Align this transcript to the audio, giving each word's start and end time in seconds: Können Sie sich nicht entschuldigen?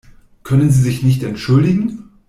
Können 0.41 0.71
Sie 0.71 0.81
sich 0.81 1.03
nicht 1.03 1.21
entschuldigen? 1.21 2.09